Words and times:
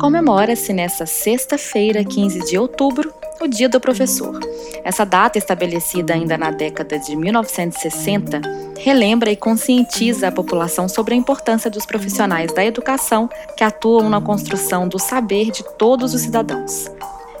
comemora-se 0.00 0.72
nesta 0.72 1.04
sexta-feira, 1.04 2.02
15 2.02 2.40
de 2.46 2.56
outubro, 2.56 3.12
o 3.38 3.46
Dia 3.46 3.68
do 3.68 3.78
Professor. 3.78 4.40
Essa 4.82 5.04
data, 5.04 5.36
estabelecida 5.36 6.14
ainda 6.14 6.38
na 6.38 6.50
década 6.50 6.98
de 6.98 7.14
1960, 7.14 8.40
relembra 8.78 9.30
e 9.30 9.36
conscientiza 9.36 10.28
a 10.28 10.32
população 10.32 10.88
sobre 10.88 11.12
a 11.12 11.16
importância 11.18 11.70
dos 11.70 11.84
profissionais 11.84 12.50
da 12.54 12.64
educação 12.64 13.28
que 13.54 13.62
atuam 13.62 14.08
na 14.08 14.22
construção 14.22 14.88
do 14.88 14.98
saber 14.98 15.50
de 15.50 15.62
todos 15.76 16.14
os 16.14 16.22
cidadãos. 16.22 16.86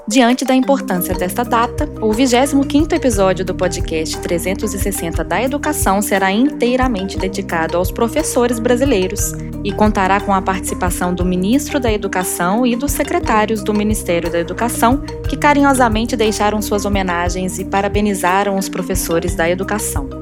Diante 0.08 0.44
da 0.44 0.54
importância 0.54 1.14
desta 1.14 1.44
data, 1.44 1.88
o 2.00 2.10
25º 2.10 2.92
episódio 2.92 3.44
do 3.44 3.54
podcast 3.54 4.18
360 4.18 5.22
da 5.22 5.42
Educação 5.42 6.02
será 6.02 6.32
inteiramente 6.32 7.18
dedicado 7.18 7.76
aos 7.76 7.92
professores 7.92 8.58
brasileiros 8.58 9.32
e 9.62 9.70
contará 9.72 10.20
com 10.20 10.34
a 10.34 10.42
participação 10.42 11.14
do 11.14 11.24
ministro 11.24 11.78
da 11.78 11.92
Educação 11.92 12.66
e 12.66 12.74
dos 12.74 12.92
secretários 12.92 13.62
do 13.62 13.74
Ministério 13.74 14.30
da 14.30 14.38
Educação, 14.38 15.00
que 15.28 15.36
carinhosamente 15.36 16.16
deixaram 16.16 16.60
suas 16.60 16.84
homenagens 16.84 17.58
e 17.58 17.64
parabenizaram 17.64 18.56
os 18.56 18.68
professores 18.68 19.34
da 19.36 19.48
educação. 19.48 20.19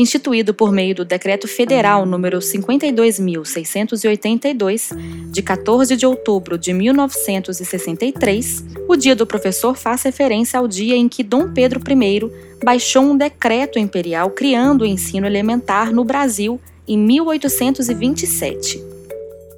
Instituído 0.00 0.54
por 0.54 0.72
meio 0.72 0.94
do 0.94 1.04
Decreto 1.04 1.46
Federal 1.46 2.06
número 2.06 2.38
52.682, 2.38 4.96
de 5.30 5.42
14 5.42 5.94
de 5.96 6.06
outubro 6.06 6.56
de 6.56 6.72
1963, 6.72 8.64
o 8.88 8.96
Dia 8.96 9.14
do 9.14 9.26
Professor 9.26 9.76
faz 9.76 10.02
referência 10.02 10.58
ao 10.58 10.66
dia 10.66 10.96
em 10.96 11.06
que 11.08 11.22
Dom 11.22 11.52
Pedro 11.52 11.78
I 11.80 12.22
baixou 12.64 13.02
um 13.02 13.14
decreto 13.16 13.78
imperial 13.78 14.30
criando 14.30 14.80
o 14.82 14.86
ensino 14.86 15.26
elementar 15.26 15.92
no 15.92 16.04
Brasil 16.04 16.60
em 16.88 16.98
1827. 16.98 18.82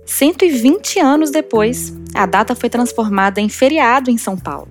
120 0.05 0.99
anos 0.99 1.31
depois, 1.31 1.95
a 2.15 2.27
data 2.27 2.55
foi 2.55 2.69
transformada 2.69 3.41
em 3.41 3.49
feriado 3.49 4.11
em 4.11 4.19
São 4.19 4.37
Paulo 4.37 4.69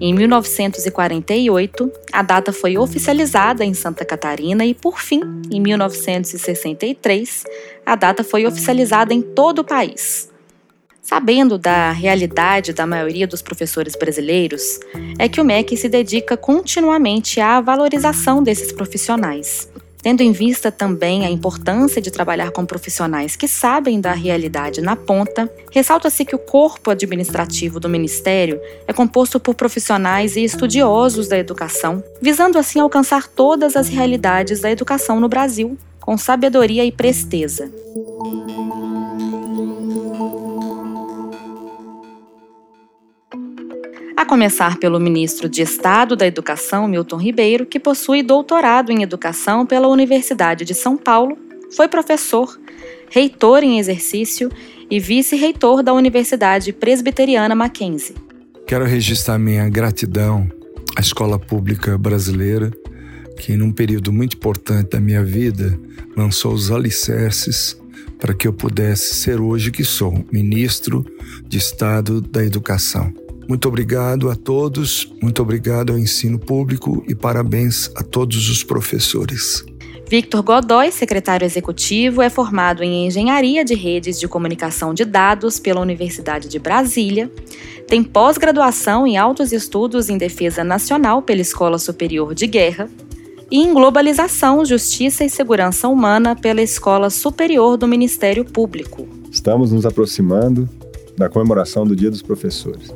em 0.00 0.12
1948, 0.12 1.90
a 2.12 2.22
data 2.22 2.52
foi 2.52 2.76
oficializada 2.76 3.64
em 3.64 3.74
Santa 3.74 4.04
Catarina 4.04 4.64
e, 4.64 4.74
por 4.74 5.00
fim, 5.00 5.20
em 5.50 5.60
1963, 5.60 7.44
a 7.86 7.94
data 7.94 8.24
foi 8.24 8.46
oficializada 8.46 9.14
em 9.14 9.22
todo 9.22 9.60
o 9.60 9.64
país. 9.64 10.30
Sabendo 11.00 11.58
da 11.58 11.92
realidade 11.92 12.72
da 12.72 12.86
maioria 12.86 13.26
dos 13.26 13.42
professores 13.42 13.94
brasileiros, 13.94 14.80
é 15.18 15.28
que 15.28 15.40
o 15.40 15.44
MEC 15.44 15.76
se 15.76 15.88
dedica 15.88 16.36
continuamente 16.36 17.40
à 17.40 17.60
valorização 17.60 18.42
desses 18.42 18.72
profissionais 18.72 19.68
Tendo 20.04 20.20
em 20.20 20.32
vista 20.32 20.70
também 20.70 21.24
a 21.24 21.30
importância 21.30 21.98
de 21.98 22.10
trabalhar 22.10 22.50
com 22.50 22.66
profissionais 22.66 23.36
que 23.36 23.48
sabem 23.48 23.98
da 23.98 24.12
realidade 24.12 24.82
na 24.82 24.94
ponta, 24.94 25.50
ressalta-se 25.72 26.26
que 26.26 26.36
o 26.36 26.38
corpo 26.38 26.90
administrativo 26.90 27.80
do 27.80 27.88
Ministério 27.88 28.60
é 28.86 28.92
composto 28.92 29.40
por 29.40 29.54
profissionais 29.54 30.36
e 30.36 30.44
estudiosos 30.44 31.26
da 31.26 31.38
educação, 31.38 32.04
visando 32.20 32.58
assim 32.58 32.80
alcançar 32.80 33.26
todas 33.28 33.76
as 33.76 33.88
realidades 33.88 34.60
da 34.60 34.70
educação 34.70 35.18
no 35.18 35.28
Brasil, 35.28 35.74
com 35.98 36.18
sabedoria 36.18 36.84
e 36.84 36.92
presteza. 36.92 37.72
A 44.16 44.24
começar 44.24 44.78
pelo 44.78 45.00
ministro 45.00 45.48
de 45.48 45.60
Estado 45.60 46.14
da 46.14 46.24
Educação, 46.24 46.86
Milton 46.86 47.16
Ribeiro, 47.16 47.66
que 47.66 47.80
possui 47.80 48.22
doutorado 48.22 48.92
em 48.92 49.02
Educação 49.02 49.66
pela 49.66 49.88
Universidade 49.88 50.64
de 50.64 50.72
São 50.72 50.96
Paulo, 50.96 51.36
foi 51.74 51.88
professor, 51.88 52.56
reitor 53.10 53.64
em 53.64 53.80
exercício 53.80 54.50
e 54.88 55.00
vice-reitor 55.00 55.82
da 55.82 55.92
Universidade 55.92 56.72
Presbiteriana 56.72 57.56
Mackenzie. 57.56 58.14
Quero 58.68 58.84
registrar 58.84 59.36
minha 59.36 59.68
gratidão 59.68 60.48
à 60.96 61.00
escola 61.00 61.36
pública 61.36 61.98
brasileira, 61.98 62.70
que 63.40 63.56
num 63.56 63.72
período 63.72 64.12
muito 64.12 64.36
importante 64.36 64.90
da 64.90 65.00
minha 65.00 65.24
vida 65.24 65.76
lançou 66.16 66.52
os 66.52 66.70
alicerces 66.70 67.76
para 68.20 68.32
que 68.32 68.46
eu 68.46 68.52
pudesse 68.52 69.16
ser 69.16 69.40
hoje 69.40 69.72
que 69.72 69.82
sou, 69.82 70.24
ministro 70.30 71.04
de 71.48 71.58
Estado 71.58 72.20
da 72.20 72.44
Educação. 72.44 73.23
Muito 73.48 73.68
obrigado 73.68 74.30
a 74.30 74.34
todos, 74.34 75.12
muito 75.20 75.42
obrigado 75.42 75.92
ao 75.92 75.98
ensino 75.98 76.38
público 76.38 77.04
e 77.06 77.14
parabéns 77.14 77.90
a 77.94 78.02
todos 78.02 78.48
os 78.48 78.64
professores. 78.64 79.64
Victor 80.08 80.42
Godoy, 80.42 80.92
secretário 80.92 81.44
executivo, 81.44 82.20
é 82.20 82.28
formado 82.28 82.82
em 82.82 83.06
Engenharia 83.06 83.64
de 83.64 83.74
Redes 83.74 84.20
de 84.20 84.28
Comunicação 84.28 84.92
de 84.92 85.04
Dados 85.04 85.58
pela 85.58 85.80
Universidade 85.80 86.48
de 86.48 86.58
Brasília, 86.58 87.30
tem 87.86 88.02
pós-graduação 88.02 89.06
em 89.06 89.16
Altos 89.16 89.52
Estudos 89.52 90.08
em 90.08 90.18
Defesa 90.18 90.62
Nacional 90.62 91.22
pela 91.22 91.40
Escola 91.40 91.78
Superior 91.78 92.34
de 92.34 92.46
Guerra 92.46 92.88
e 93.50 93.58
em 93.58 93.72
Globalização, 93.72 94.64
Justiça 94.64 95.24
e 95.24 95.30
Segurança 95.30 95.88
Humana 95.88 96.34
pela 96.34 96.62
Escola 96.62 97.10
Superior 97.10 97.76
do 97.76 97.86
Ministério 97.86 98.44
Público. 98.44 99.06
Estamos 99.30 99.72
nos 99.72 99.84
aproximando 99.84 100.68
da 101.16 101.28
comemoração 101.28 101.86
do 101.86 101.94
Dia 101.94 102.10
dos 102.10 102.22
Professores. 102.22 102.92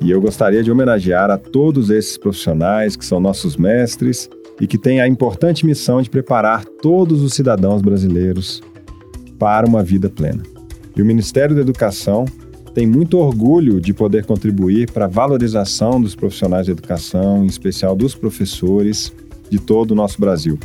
E 0.00 0.10
eu 0.10 0.20
gostaria 0.20 0.62
de 0.62 0.70
homenagear 0.70 1.30
a 1.30 1.38
todos 1.38 1.90
esses 1.90 2.16
profissionais 2.16 2.96
que 2.96 3.04
são 3.04 3.20
nossos 3.20 3.56
mestres 3.56 4.28
e 4.60 4.66
que 4.66 4.78
têm 4.78 5.00
a 5.00 5.08
importante 5.08 5.66
missão 5.66 6.00
de 6.02 6.10
preparar 6.10 6.64
todos 6.64 7.22
os 7.22 7.34
cidadãos 7.34 7.82
brasileiros 7.82 8.62
para 9.38 9.66
uma 9.66 9.82
vida 9.82 10.08
plena. 10.08 10.42
E 10.96 11.02
o 11.02 11.04
Ministério 11.04 11.54
da 11.54 11.60
Educação 11.60 12.24
tem 12.72 12.86
muito 12.86 13.18
orgulho 13.18 13.80
de 13.80 13.94
poder 13.94 14.24
contribuir 14.24 14.90
para 14.90 15.04
a 15.04 15.08
valorização 15.08 16.00
dos 16.00 16.14
profissionais 16.14 16.66
de 16.66 16.72
educação, 16.72 17.44
em 17.44 17.46
especial 17.46 17.94
dos 17.94 18.14
professores 18.14 19.12
de 19.48 19.58
todo 19.58 19.92
o 19.92 19.94
nosso 19.94 20.20
Brasil. 20.20 20.58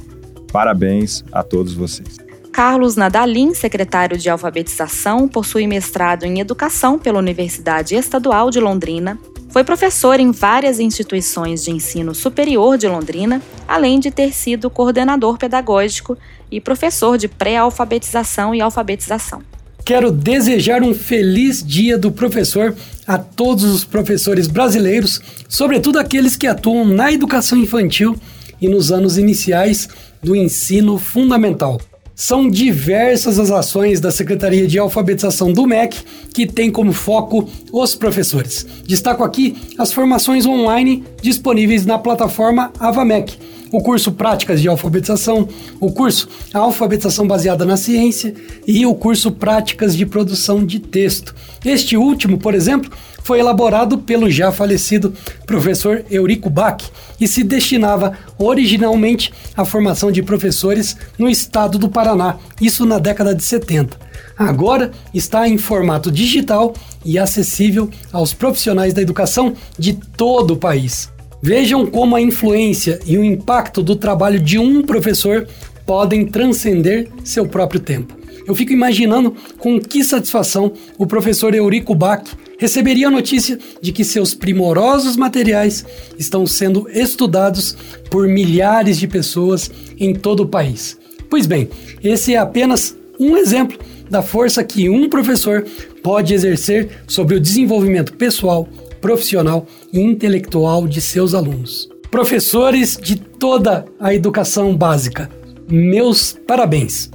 Parabéns 0.51 1.23
a 1.31 1.43
todos 1.43 1.73
vocês. 1.73 2.28
Carlos 2.59 2.97
Nadalim, 2.97 3.53
secretário 3.53 4.17
de 4.17 4.29
Alfabetização, 4.29 5.29
possui 5.29 5.65
mestrado 5.65 6.25
em 6.25 6.41
Educação 6.41 6.99
pela 6.99 7.17
Universidade 7.17 7.95
Estadual 7.95 8.51
de 8.51 8.59
Londrina. 8.59 9.17
Foi 9.47 9.63
professor 9.63 10.19
em 10.19 10.29
várias 10.31 10.77
instituições 10.77 11.63
de 11.63 11.71
ensino 11.71 12.13
superior 12.13 12.77
de 12.77 12.85
Londrina, 12.85 13.41
além 13.65 13.97
de 13.97 14.11
ter 14.11 14.33
sido 14.33 14.69
coordenador 14.69 15.37
pedagógico 15.37 16.17
e 16.51 16.59
professor 16.59 17.17
de 17.17 17.29
pré-alfabetização 17.29 18.53
e 18.53 18.59
alfabetização. 18.59 19.41
Quero 19.85 20.11
desejar 20.11 20.83
um 20.83 20.93
feliz 20.93 21.63
Dia 21.65 21.97
do 21.97 22.11
Professor 22.11 22.75
a 23.07 23.17
todos 23.17 23.63
os 23.63 23.85
professores 23.85 24.47
brasileiros, 24.47 25.21
sobretudo 25.47 25.97
aqueles 25.97 26.35
que 26.35 26.45
atuam 26.45 26.83
na 26.83 27.09
educação 27.09 27.57
infantil 27.57 28.17
e 28.59 28.67
nos 28.67 28.91
anos 28.91 29.17
iniciais 29.17 29.87
do 30.21 30.35
ensino 30.35 30.97
fundamental. 30.97 31.79
São 32.19 32.49
diversas 32.49 33.39
as 33.39 33.49
ações 33.49 34.01
da 34.01 34.11
Secretaria 34.11 34.67
de 34.67 34.77
Alfabetização 34.77 35.53
do 35.53 35.65
MEC 35.65 36.03
que 36.33 36.45
tem 36.45 36.69
como 36.69 36.91
foco 36.91 37.49
os 37.71 37.95
professores. 37.95 38.67
Destaco 38.85 39.23
aqui 39.23 39.55
as 39.77 39.93
formações 39.93 40.45
online 40.45 41.05
disponíveis 41.21 41.85
na 41.85 41.97
plataforma 41.97 42.73
AvaMec 42.77 43.37
o 43.71 43.81
curso 43.81 44.11
Práticas 44.11 44.61
de 44.61 44.67
Alfabetização, 44.67 45.47
o 45.79 45.91
curso 45.91 46.27
Alfabetização 46.53 47.27
Baseada 47.27 47.65
na 47.65 47.77
Ciência 47.77 48.33
e 48.65 48.85
o 48.85 48.95
curso 48.95 49.31
Práticas 49.31 49.95
de 49.95 50.05
Produção 50.05 50.65
de 50.65 50.79
Texto. 50.79 51.35
Este 51.63 51.95
último, 51.97 52.37
por 52.37 52.53
exemplo, 52.53 52.91
foi 53.23 53.39
elaborado 53.39 53.99
pelo 53.99 54.29
já 54.29 54.51
falecido 54.51 55.13
professor 55.45 56.03
Eurico 56.09 56.49
Bach 56.49 56.83
e 57.19 57.27
se 57.27 57.43
destinava 57.43 58.17
originalmente 58.37 59.31
à 59.55 59.63
formação 59.63 60.11
de 60.11 60.23
professores 60.23 60.97
no 61.17 61.29
estado 61.29 61.77
do 61.77 61.89
Paraná, 61.89 62.37
isso 62.59 62.85
na 62.85 62.97
década 62.97 63.35
de 63.35 63.43
70. 63.43 63.97
Agora 64.37 64.91
está 65.13 65.47
em 65.47 65.57
formato 65.57 66.11
digital 66.11 66.73
e 67.05 67.19
acessível 67.19 67.89
aos 68.11 68.33
profissionais 68.33 68.93
da 68.93 69.01
educação 69.01 69.53
de 69.77 69.93
todo 69.93 70.55
o 70.55 70.57
país. 70.57 71.09
Vejam 71.41 71.85
como 71.85 72.15
a 72.15 72.21
influência 72.21 72.99
e 73.05 73.17
o 73.17 73.23
impacto 73.23 73.81
do 73.81 73.95
trabalho 73.95 74.39
de 74.39 74.59
um 74.59 74.81
professor 74.81 75.47
podem 75.85 76.25
transcender 76.25 77.07
seu 77.23 77.47
próprio 77.47 77.79
tempo. 77.79 78.17
Eu 78.45 78.53
fico 78.53 78.73
imaginando 78.73 79.35
com 79.57 79.79
que 79.79 80.03
satisfação 80.03 80.73
o 80.97 81.05
professor 81.05 81.53
Eurico 81.53 81.95
Bach 81.95 82.23
receberia 82.57 83.07
a 83.07 83.11
notícia 83.11 83.57
de 83.81 83.91
que 83.91 84.03
seus 84.03 84.33
primorosos 84.33 85.15
materiais 85.15 85.85
estão 86.17 86.45
sendo 86.45 86.89
estudados 86.89 87.77
por 88.09 88.27
milhares 88.27 88.99
de 88.99 89.07
pessoas 89.07 89.71
em 89.97 90.13
todo 90.13 90.41
o 90.41 90.47
país. 90.47 90.97
Pois 91.29 91.45
bem, 91.45 91.69
esse 92.03 92.33
é 92.33 92.37
apenas 92.37 92.97
um 93.19 93.37
exemplo 93.37 93.77
da 94.09 94.21
força 94.21 94.63
que 94.63 94.89
um 94.89 95.07
professor 95.07 95.65
pode 96.01 96.33
exercer 96.33 96.89
sobre 97.07 97.35
o 97.35 97.39
desenvolvimento 97.39 98.13
pessoal, 98.13 98.67
profissional 98.99 99.65
e 99.91 99.99
intelectual 99.99 100.87
de 100.87 101.01
seus 101.01 101.33
alunos. 101.33 101.89
Professores 102.11 102.97
de 102.97 103.15
toda 103.15 103.85
a 103.99 104.13
educação 104.13 104.75
básica, 104.75 105.29
meus 105.69 106.33
parabéns! 106.47 107.11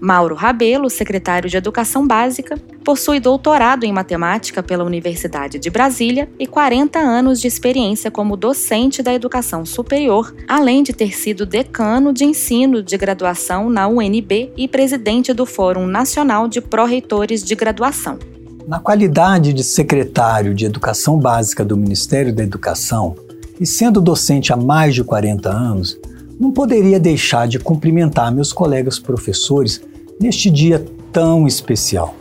Mauro 0.00 0.34
Rabelo, 0.34 0.90
secretário 0.90 1.48
de 1.48 1.56
Educação 1.56 2.06
Básica, 2.06 2.56
possui 2.84 3.18
doutorado 3.18 3.84
em 3.84 3.92
matemática 3.92 4.62
pela 4.62 4.84
Universidade 4.84 5.58
de 5.58 5.70
Brasília 5.70 6.28
e 6.38 6.46
40 6.46 6.98
anos 6.98 7.40
de 7.40 7.48
experiência 7.48 8.10
como 8.10 8.36
docente 8.36 9.02
da 9.02 9.14
educação 9.14 9.64
superior, 9.64 10.34
além 10.46 10.82
de 10.82 10.92
ter 10.92 11.16
sido 11.16 11.46
decano 11.46 12.12
de 12.12 12.24
ensino 12.24 12.82
de 12.82 12.96
graduação 12.96 13.70
na 13.70 13.88
UNB 13.88 14.52
e 14.56 14.68
presidente 14.68 15.32
do 15.32 15.46
Fórum 15.46 15.86
Nacional 15.86 16.46
de 16.46 16.60
Pró-Reitores 16.60 17.42
de 17.42 17.54
Graduação. 17.54 18.35
Na 18.66 18.80
qualidade 18.80 19.52
de 19.52 19.62
secretário 19.62 20.52
de 20.52 20.64
Educação 20.64 21.16
Básica 21.16 21.64
do 21.64 21.76
Ministério 21.76 22.34
da 22.34 22.42
Educação 22.42 23.14
e 23.60 23.64
sendo 23.64 24.00
docente 24.00 24.52
há 24.52 24.56
mais 24.56 24.92
de 24.92 25.04
40 25.04 25.48
anos, 25.48 25.96
não 26.38 26.50
poderia 26.50 26.98
deixar 26.98 27.46
de 27.46 27.60
cumprimentar 27.60 28.34
meus 28.34 28.52
colegas 28.52 28.98
professores 28.98 29.80
neste 30.20 30.50
dia 30.50 30.84
tão 31.12 31.46
especial. 31.46 32.16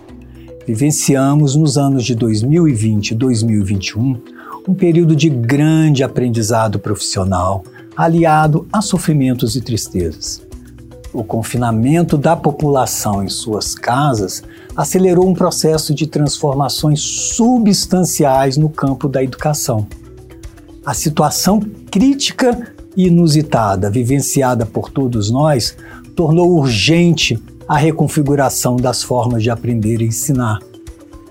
Vivenciamos 0.68 1.56
nos 1.56 1.80
anos 1.80 2.06
de 2.06 2.14
2020 2.14 3.10
e 3.10 3.16
2021 3.16 4.22
um 4.68 4.74
período 4.76 5.16
de 5.16 5.30
grande 5.30 6.04
aprendizado 6.04 6.78
profissional, 6.78 7.64
aliado 7.98 8.68
a 8.72 8.84
sofrimentos 8.84 9.56
e 9.56 9.62
tristezas. 9.62 10.45
O 11.16 11.24
confinamento 11.24 12.18
da 12.18 12.36
população 12.36 13.24
em 13.24 13.30
suas 13.30 13.74
casas 13.74 14.44
acelerou 14.76 15.26
um 15.26 15.34
processo 15.34 15.96
de 15.96 16.06
transformações 16.08 17.00
substanciais 17.00 18.58
no 18.58 18.68
campo 18.68 19.08
da 19.08 19.24
educação. 19.24 19.88
A 20.86 20.94
situação 20.94 21.62
crítica 21.90 22.68
inusitada 22.98 23.90
vivenciada 23.90 24.66
por 24.66 24.90
todos 24.90 25.32
nós 25.32 25.78
tornou 26.18 26.52
urgente 26.52 27.42
a 27.66 27.78
reconfiguração 27.78 28.76
das 28.76 29.02
formas 29.02 29.42
de 29.42 29.50
aprender 29.50 30.02
e 30.02 30.08
ensinar, 30.08 30.60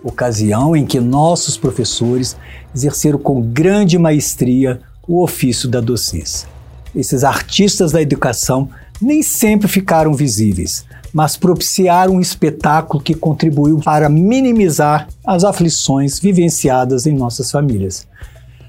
ocasião 0.03 0.75
em 0.75 0.87
que 0.87 0.99
nossos 0.99 1.59
professores 1.59 2.39
exerceram 2.75 3.19
com 3.19 3.43
grande 3.43 3.99
maestria 3.99 4.81
o 5.07 5.23
ofício 5.23 5.69
da 5.69 5.83
docência. 5.83 6.49
Esses 6.97 7.23
artistas 7.23 7.93
da 7.93 8.01
educação 8.01 8.71
nem 9.01 9.23
sempre 9.23 9.69
ficaram 9.69 10.15
visíveis, 10.15 10.85
mas 11.13 11.37
propiciaram 11.37 12.15
um 12.15 12.21
espetáculo 12.21 13.03
que 13.03 13.15
contribuiu 13.15 13.79
para 13.79 14.09
minimizar 14.09 15.09
as 15.27 15.45
aflições 15.45 16.19
vivenciadas 16.19 17.07
em 17.07 17.15
nossas 17.15 17.51
famílias. 17.51 18.07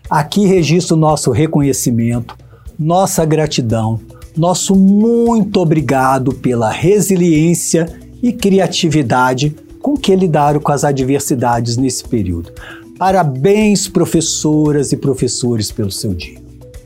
Aqui 0.09 0.45
registro 0.45 0.95
nosso 0.95 1.31
reconhecimento 1.31 2.35
nossa 2.77 3.23
gratidão, 3.25 3.99
nosso 4.35 4.75
muito 4.75 5.61
obrigado 5.61 6.33
pela 6.33 6.69
resiliência 6.69 7.87
e 8.21 8.33
criatividade 8.33 9.55
com 9.81 9.95
que 9.95 10.15
lidaram 10.15 10.59
com 10.59 10.71
as 10.71 10.83
adversidades 10.83 11.77
nesse 11.77 12.03
período. 12.03 12.51
Parabéns, 12.97 13.87
professoras 13.87 14.91
e 14.91 14.97
professores, 14.97 15.71
pelo 15.71 15.91
seu 15.91 16.13
dia. 16.13 16.44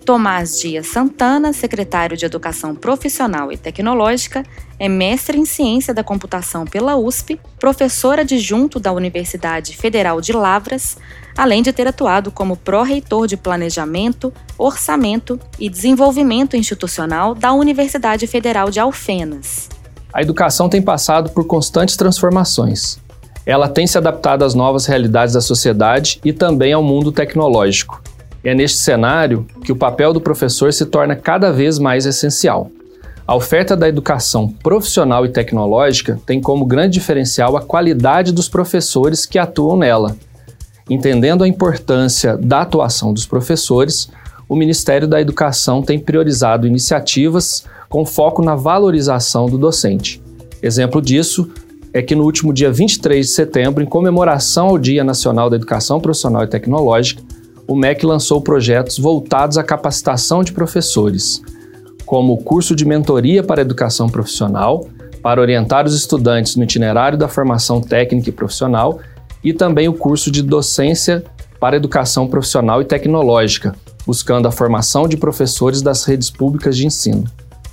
Tomás 0.10 0.60
Dias 0.60 0.88
Santana, 0.88 1.54
secretário 1.54 2.18
de 2.18 2.26
Educação 2.26 2.74
Profissional 2.74 3.52
e 3.52 3.58
Tecnológica, 3.58 4.44
é 4.80 4.90
mestre 4.90 5.38
em 5.38 5.46
Ciência 5.46 5.94
da 5.94 6.04
Computação 6.04 6.66
pela 6.66 6.96
USP, 6.96 7.40
professor 7.60 8.18
adjunto 8.18 8.80
da 8.80 8.92
Universidade 8.92 9.78
Federal 9.78 10.20
de 10.20 10.34
Lavras, 10.34 10.98
além 11.38 11.62
de 11.62 11.72
ter 11.72 11.86
atuado 11.86 12.32
como 12.32 12.58
pró-reitor 12.58 13.28
de 13.28 13.38
Planejamento, 13.38 14.34
Orçamento 14.58 15.40
e 15.60 15.70
Desenvolvimento 15.70 16.58
Institucional 16.58 17.36
da 17.36 17.54
Universidade 17.54 18.26
Federal 18.26 18.72
de 18.72 18.80
Alfenas. 18.80 19.70
A 20.12 20.24
educação 20.24 20.68
tem 20.68 20.82
passado 20.82 21.30
por 21.30 21.46
constantes 21.46 21.96
transformações. 21.96 22.98
Ela 23.46 23.70
tem 23.70 23.86
se 23.86 24.00
adaptado 24.00 24.44
às 24.44 24.56
novas 24.56 24.88
realidades 24.88 25.36
da 25.36 25.42
sociedade 25.42 26.20
e 26.26 26.34
também 26.34 26.74
ao 26.74 26.82
mundo 26.82 27.12
tecnológico 27.12 28.02
é 28.44 28.54
neste 28.54 28.80
cenário 28.80 29.46
que 29.64 29.72
o 29.72 29.76
papel 29.76 30.14
do 30.14 30.22
professor 30.22 30.72
se 30.74 30.86
torna 30.86 31.16
cada 31.16 31.52
vez 31.52 31.78
mais 31.78 32.06
essencial. 32.06 32.72
A 33.28 33.36
oferta 33.36 33.76
da 33.76 33.88
educação 33.88 34.48
profissional 34.48 35.26
e 35.26 35.30
tecnológica 35.30 36.20
tem 36.26 36.42
como 36.42 36.66
grande 36.66 36.94
diferencial 36.94 37.56
a 37.56 37.62
qualidade 37.62 38.32
dos 38.32 38.50
professores 38.50 39.26
que 39.26 39.38
atuam 39.38 39.78
nela. 39.78 40.16
Entendendo 40.90 41.44
a 41.44 41.48
importância 41.48 42.36
da 42.36 42.62
atuação 42.62 43.14
dos 43.14 43.28
professores, 43.28 44.10
o 44.48 44.56
Ministério 44.56 45.08
da 45.08 45.22
Educação 45.22 45.84
tem 45.84 46.00
priorizado 46.00 46.66
iniciativas 46.66 47.66
com 47.88 48.04
foco 48.04 48.42
na 48.42 48.56
valorização 48.56 49.46
do 49.46 49.60
docente. 49.60 50.20
Exemplo 50.62 51.00
disso 51.00 51.52
é 51.94 52.02
que 52.02 52.16
no 52.16 52.24
último 52.24 52.52
dia 52.52 52.72
23 52.72 53.26
de 53.26 53.32
setembro, 53.32 53.84
em 53.84 53.88
comemoração 53.88 54.70
ao 54.70 54.78
Dia 54.80 55.04
Nacional 55.04 55.50
da 55.50 55.56
Educação 55.56 56.00
Profissional 56.00 56.44
e 56.44 56.48
Tecnológica, 56.48 57.22
o 57.69 57.75
MEC 57.75 58.04
lançou 58.04 58.42
projetos 58.42 58.98
voltados 58.98 59.56
à 59.56 59.63
capacitação 59.63 60.44
de 60.44 60.51
professores, 60.51 61.39
como 62.04 62.33
o 62.33 62.38
curso 62.38 62.75
de 62.75 62.83
mentoria 62.83 63.44
para 63.44 63.62
educação 63.62 64.10
profissional, 64.10 64.88
para 65.21 65.39
orientar 65.39 65.86
os 65.86 65.94
estudantes 65.94 66.56
no 66.56 66.63
itinerário 66.63 67.16
da 67.16 67.27
formação 67.27 67.80
técnica 67.80 68.30
e 68.30 68.33
profissional, 68.33 69.00
e 69.44 69.54
também 69.54 69.88
o 69.88 69.94
curso 69.94 70.31
de 70.31 70.42
docência 70.42 71.24
para 71.60 71.77
educação 71.77 72.27
profissional 72.27 72.81
e 72.81 72.86
tecnológica, 72.86 73.75
buscando 74.04 74.48
a 74.48 74.51
formação 74.51 75.07
de 75.07 75.16
professores 75.16 75.83
das 75.83 76.06
redes 76.06 76.31
públicas 76.31 76.75
de 76.75 76.88
ensino. 76.88 77.25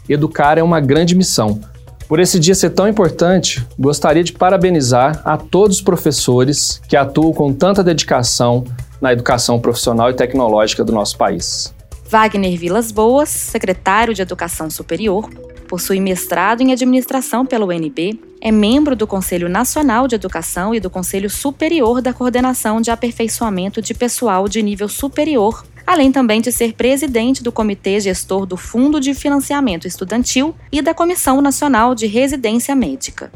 Educar 0.06 0.58
é 0.58 0.62
uma 0.62 0.78
grande 0.78 1.14
missão. 1.14 1.58
Por 2.06 2.20
esse 2.20 2.38
dia 2.38 2.54
ser 2.54 2.70
tão 2.70 2.86
importante, 2.86 3.66
gostaria 3.78 4.22
de 4.22 4.34
parabenizar 4.34 5.22
a 5.24 5.38
todos 5.38 5.78
os 5.78 5.82
professores 5.82 6.82
que 6.86 6.96
atuam 6.96 7.32
com 7.32 7.50
tanta 7.50 7.82
dedicação 7.82 8.62
na 9.00 9.12
educação 9.12 9.60
profissional 9.60 10.10
e 10.10 10.14
tecnológica 10.14 10.84
do 10.84 10.92
nosso 10.92 11.16
país. 11.16 11.74
Wagner 12.08 12.56
Vilas 12.56 12.92
Boas, 12.92 13.28
secretário 13.28 14.14
de 14.14 14.22
Educação 14.22 14.70
Superior, 14.70 15.28
possui 15.66 16.00
mestrado 16.00 16.60
em 16.60 16.72
administração 16.72 17.44
pela 17.44 17.66
UNB, 17.66 18.20
é 18.40 18.52
membro 18.52 18.94
do 18.94 19.06
Conselho 19.06 19.48
Nacional 19.48 20.06
de 20.06 20.14
Educação 20.14 20.74
e 20.74 20.80
do 20.80 20.88
Conselho 20.88 21.28
Superior 21.28 22.00
da 22.00 22.12
Coordenação 22.12 22.80
de 22.80 22.90
Aperfeiçoamento 22.90 23.82
de 23.82 23.92
Pessoal 23.92 24.48
de 24.48 24.62
Nível 24.62 24.88
Superior, 24.88 25.64
além 25.86 26.12
também 26.12 26.40
de 26.40 26.52
ser 26.52 26.74
presidente 26.74 27.42
do 27.42 27.50
Comitê 27.50 27.98
Gestor 27.98 28.46
do 28.46 28.56
Fundo 28.56 29.00
de 29.00 29.14
Financiamento 29.14 29.86
Estudantil 29.86 30.54
e 30.70 30.80
da 30.80 30.94
Comissão 30.94 31.40
Nacional 31.40 31.94
de 31.94 32.06
Residência 32.06 32.74
Médica. 32.76 33.32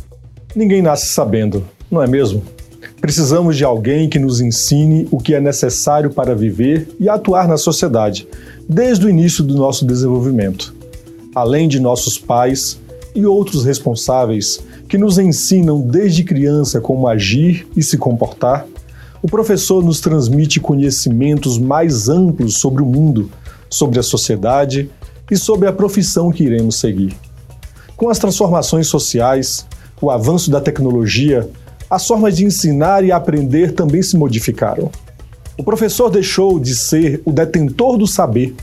Ninguém 0.55 0.83
nasce 0.83 1.09
sabendo, 1.09 1.67
não 1.91 2.03
é 2.03 2.07
mesmo? 2.07 2.45
Precisamos 3.01 3.57
de 3.57 3.65
alguém 3.65 4.11
que 4.11 4.19
nos 4.19 4.43
ensine 4.43 5.09
o 5.11 5.19
que 5.19 5.35
é 5.35 5.41
necessário 5.41 6.11
para 6.11 6.35
viver 6.35 6.87
e 7.01 7.09
atuar 7.09 7.49
na 7.49 7.57
sociedade, 7.57 8.29
desde 8.69 9.07
o 9.07 9.09
início 9.09 9.43
do 9.43 9.57
nosso 9.57 9.87
desenvolvimento. 9.87 10.75
Além 11.35 11.67
de 11.67 11.81
nossos 11.81 12.19
pais 12.19 12.79
e 13.15 13.25
outros 13.25 13.65
responsáveis 13.65 14.61
que 14.87 14.99
nos 14.99 15.19
ensinam 15.19 15.81
desde 15.81 16.23
criança 16.23 16.79
como 16.79 17.09
agir 17.09 17.67
e 17.75 17.83
se 17.83 17.97
comportar, 17.97 18.67
o 19.23 19.29
professor 19.29 19.83
nos 19.83 20.01
transmite 20.01 20.61
conhecimentos 20.61 21.59
mais 21.59 22.09
amplos 22.09 22.59
sobre 22.59 22.83
o 22.83 22.87
mundo, 22.87 23.31
sobre 23.71 23.99
a 23.99 24.03
sociedade 24.03 24.91
e 25.31 25.37
sobre 25.37 25.69
a 25.69 25.73
profissão 25.73 26.31
que 26.31 26.45
iremos 26.45 26.77
seguir. 26.77 27.17
Com 27.97 28.11
as 28.11 28.19
transformações 28.19 28.89
sociais, 28.89 29.67
o 30.03 30.11
avanço 30.11 30.51
da 30.51 30.61
tecnologia 30.61 31.49
as 31.91 32.07
formas 32.07 32.37
de 32.37 32.45
ensinar 32.45 33.05
e 33.05 33.11
aprender 33.11 33.73
também 33.73 34.01
se 34.01 34.17
modificaram. 34.17 34.91
O 35.59 35.65
professor 35.65 36.09
deixou 36.09 36.61
de 36.61 36.75
ser 36.75 37.21
o 37.25 37.33
detentor 37.33 37.99
do 37.99 38.07
saber 38.07 38.55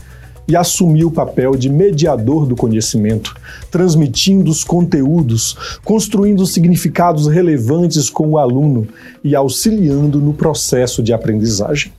e 0.48 0.56
assumiu 0.56 1.08
o 1.08 1.12
papel 1.12 1.54
de 1.54 1.68
mediador 1.68 2.46
do 2.46 2.56
conhecimento, 2.56 3.36
transmitindo 3.70 4.50
os 4.50 4.64
conteúdos, 4.64 5.78
construindo 5.84 6.46
significados 6.46 7.28
relevantes 7.28 8.08
com 8.08 8.30
o 8.30 8.38
aluno 8.38 8.88
e 9.22 9.36
auxiliando 9.36 10.18
no 10.18 10.32
processo 10.32 11.02
de 11.02 11.12
aprendizagem. 11.12 11.92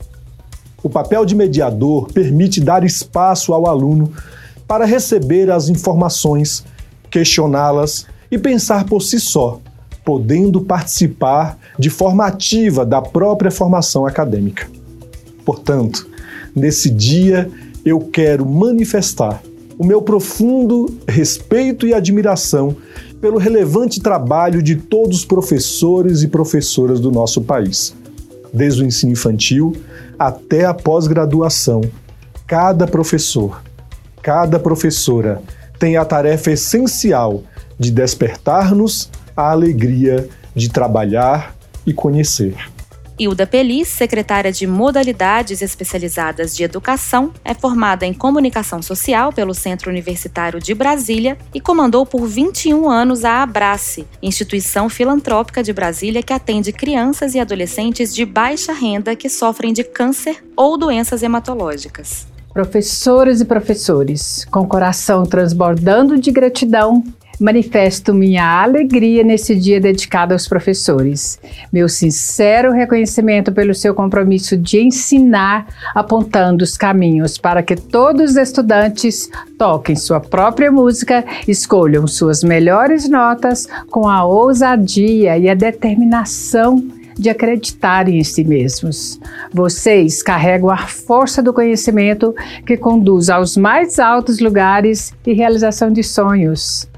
O 0.82 0.90
papel 0.90 1.26
de 1.26 1.36
mediador 1.36 2.12
permite 2.12 2.60
dar 2.60 2.84
espaço 2.84 3.54
ao 3.54 3.68
aluno 3.68 4.12
para 4.68 4.86
receber 4.86 5.52
as 5.52 5.70
informações, 5.70 6.66
questioná-las 7.12 8.08
e 8.32 8.38
pensar 8.38 8.86
por 8.86 9.02
si 9.02 9.20
só, 9.20 9.62
podendo 10.10 10.62
participar 10.62 11.60
de 11.78 11.88
forma 11.88 12.25
ativa 12.25 12.84
da 12.84 13.00
própria 13.00 13.51
formação 13.51 14.08
acadêmica. 14.08 14.68
Portanto, 15.46 16.08
nesse 16.56 16.89
dia 16.89 17.48
eu 17.86 18.00
quero 18.00 18.44
manifestar 18.44 19.39
o 19.78 19.86
meu 19.86 20.01
profundo 20.01 20.98
respeito 21.08 21.86
e 21.86 21.94
admiração 21.94 22.75
pelo 23.22 23.38
relevante 23.38 24.01
trabalho 24.01 24.63
de 24.63 24.78
todos 24.78 25.20
os 25.20 25.25
professores 25.25 26.24
e 26.24 26.28
professoras 26.28 27.00
do 27.00 27.12
nosso 27.12 27.44
país, 27.44 27.94
desde 28.51 28.82
o 28.82 28.88
ensino 28.88 29.12
infantil 29.12 29.75
até 30.18 30.66
a 30.66 30.74
pós-graduação. 30.74 31.82
Cada 32.48 32.88
professor, 32.88 33.62
cada 34.24 34.58
professora 34.58 35.39
tem 35.78 35.98
a 35.98 36.04
tarefa 36.04 36.50
essencial 36.50 37.44
de 37.78 37.92
despertar-nos 37.92 39.08
a 39.36 39.52
alegria 39.52 40.28
de 40.56 40.70
trabalhar 40.70 41.56
e 41.86 41.94
conhecer. 41.94 42.56
Hilda 43.20 43.46
Pelis, 43.46 43.90
secretária 43.90 44.50
de 44.50 44.66
Modalidades 44.66 45.62
Especializadas 45.62 46.56
de 46.56 46.64
Educação, 46.64 47.34
é 47.44 47.54
formada 47.54 48.06
em 48.06 48.14
Comunicação 48.14 48.82
Social 48.82 49.34
pelo 49.34 49.54
Centro 49.54 49.90
Universitário 49.92 50.58
de 50.62 50.74
Brasília 50.74 51.38
e 51.54 51.60
comandou 51.60 52.06
por 52.06 52.26
21 52.26 52.90
anos 52.90 53.26
a 53.26 53.44
Abrace, 53.44 54.08
instituição 54.24 54.88
filantrópica 54.88 55.62
de 55.62 55.74
Brasília 55.74 56.24
que 56.24 56.32
atende 56.32 56.72
crianças 56.72 57.36
e 57.36 57.40
adolescentes 57.42 58.16
de 58.16 58.26
baixa 58.26 58.72
renda 58.72 59.14
que 59.18 59.28
sofrem 59.28 59.74
de 59.74 59.84
câncer 59.84 60.42
ou 60.56 60.78
doenças 60.78 61.22
hematológicas. 61.22 62.26
Professoras 62.54 63.42
e 63.42 63.46
professores, 63.46 64.46
com 64.50 64.66
coração 64.66 65.24
transbordando 65.24 66.18
de 66.18 66.32
gratidão, 66.32 67.04
manifesto 67.39 68.13
minha 68.13 68.62
alegria 68.62 69.24
nesse 69.24 69.55
dia 69.55 69.79
dedicado 69.79 70.34
aos 70.34 70.48
professores. 70.48 71.39
Meu 71.72 71.88
sincero 71.88 72.72
reconhecimento 72.72 73.51
pelo 73.51 73.74
seu 73.74 73.93
compromisso 73.93 74.58
de 74.58 74.81
ensinar, 74.81 75.67
apontando 75.96 76.63
os 76.63 76.77
caminhos 76.77 77.38
para 77.38 77.63
que 77.63 77.75
todos 77.75 78.31
os 78.31 78.38
estudantes 78.38 79.29
toquem 79.58 79.96
sua 79.96 80.19
própria 80.19 80.72
música, 80.72 81.24
escolham 81.48 82.05
suas 82.08 82.43
melhores 82.43 83.10
notas 83.10 83.67
com 83.89 84.08
a 84.08 84.25
ousadia 84.25 85.38
e 85.38 85.50
a 85.50 85.53
determinação 85.53 86.84
de 87.19 87.29
acreditarem 87.29 88.19
em 88.19 88.24
si 88.24 88.46
mesmos. 88.46 89.19
Vocês 89.53 90.24
carregam 90.24 90.69
a 90.69 90.77
força 90.77 91.43
do 91.43 91.53
conhecimento 91.53 92.34
que 92.65 92.77
conduz 92.77 93.29
aos 93.29 93.58
mais 93.58 94.00
altos 94.00 94.39
lugares 94.39 95.13
e 95.27 95.34
realização 95.34 95.91
de 95.91 96.01
sonhos. 96.01 96.88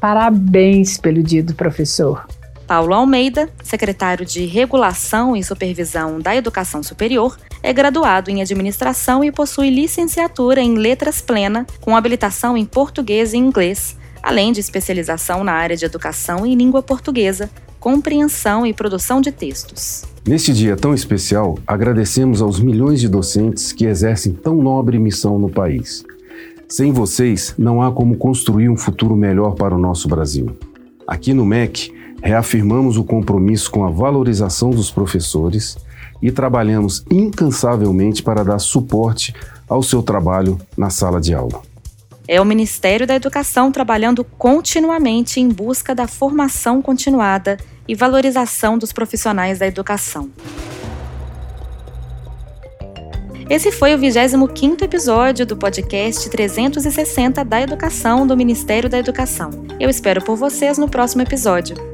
Parabéns 0.00 0.96
pelo 0.98 1.22
Dia 1.22 1.42
do 1.42 1.54
Professor. 1.54 2.26
Paulo 2.66 2.94
Almeida, 2.94 3.48
secretário 3.64 4.24
de 4.24 4.46
Regulação 4.46 5.34
e 5.34 5.42
Supervisão 5.42 6.20
da 6.20 6.36
Educação 6.36 6.84
Superior, 6.84 7.36
é 7.62 7.72
graduado 7.72 8.30
em 8.30 8.40
Administração 8.40 9.24
e 9.24 9.32
possui 9.32 9.70
licenciatura 9.70 10.60
em 10.60 10.76
Letras 10.76 11.20
Plena, 11.20 11.66
com 11.80 11.96
habilitação 11.96 12.56
em 12.56 12.64
Português 12.64 13.32
e 13.32 13.38
Inglês, 13.38 13.96
além 14.22 14.52
de 14.52 14.60
especialização 14.60 15.42
na 15.42 15.52
área 15.52 15.76
de 15.76 15.84
Educação 15.84 16.46
em 16.46 16.54
Língua 16.54 16.80
Portuguesa, 16.80 17.50
compreensão 17.80 18.66
e 18.66 18.72
produção 18.72 19.20
de 19.20 19.32
textos. 19.32 20.04
Neste 20.24 20.52
dia 20.52 20.76
tão 20.76 20.94
especial, 20.94 21.58
agradecemos 21.66 22.42
aos 22.42 22.60
milhões 22.60 23.00
de 23.00 23.08
docentes 23.08 23.72
que 23.72 23.86
exercem 23.86 24.32
tão 24.32 24.54
nobre 24.54 24.98
missão 24.98 25.38
no 25.38 25.48
país. 25.48 26.04
Sem 26.70 26.92
vocês, 26.92 27.52
não 27.58 27.82
há 27.82 27.90
como 27.90 28.16
construir 28.16 28.68
um 28.68 28.76
futuro 28.76 29.16
melhor 29.16 29.56
para 29.56 29.74
o 29.74 29.78
nosso 29.78 30.06
Brasil. 30.06 30.56
Aqui 31.04 31.34
no 31.34 31.44
MEC, 31.44 31.92
reafirmamos 32.22 32.96
o 32.96 33.02
compromisso 33.02 33.68
com 33.72 33.84
a 33.84 33.90
valorização 33.90 34.70
dos 34.70 34.88
professores 34.88 35.76
e 36.22 36.30
trabalhamos 36.30 37.04
incansavelmente 37.10 38.22
para 38.22 38.44
dar 38.44 38.60
suporte 38.60 39.34
ao 39.68 39.82
seu 39.82 40.00
trabalho 40.00 40.60
na 40.78 40.90
sala 40.90 41.20
de 41.20 41.34
aula. 41.34 41.60
É 42.28 42.40
o 42.40 42.44
Ministério 42.44 43.04
da 43.04 43.16
Educação 43.16 43.72
trabalhando 43.72 44.22
continuamente 44.22 45.40
em 45.40 45.48
busca 45.48 45.92
da 45.92 46.06
formação 46.06 46.80
continuada 46.80 47.56
e 47.88 47.96
valorização 47.96 48.78
dos 48.78 48.92
profissionais 48.92 49.58
da 49.58 49.66
educação. 49.66 50.30
Esse 53.50 53.72
foi 53.72 53.92
o 53.92 53.98
25º 53.98 54.80
episódio 54.82 55.44
do 55.44 55.56
podcast 55.56 56.30
360 56.30 57.44
da 57.44 57.60
Educação 57.60 58.24
do 58.24 58.36
Ministério 58.36 58.88
da 58.88 58.96
Educação. 58.96 59.50
Eu 59.80 59.90
espero 59.90 60.22
por 60.24 60.36
vocês 60.36 60.78
no 60.78 60.88
próximo 60.88 61.22
episódio. 61.22 61.89